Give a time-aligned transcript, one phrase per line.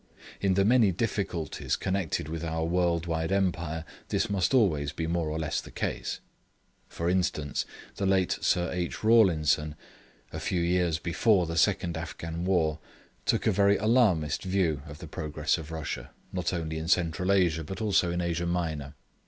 [0.41, 5.29] In the many difficulties connected with our world wide Empire this must always be more
[5.29, 6.19] or less the case.
[6.89, 7.65] For instance,
[7.97, 9.03] the late Sir H.
[9.03, 9.75] Rawlinson,
[10.33, 12.79] a few years before the second Afghan war,
[13.27, 17.63] took a very alarmist view of the progress of Russia, not only in Central Asia
[17.63, 18.95] but also in Asia Minor.